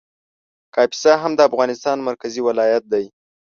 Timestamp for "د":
1.35-1.39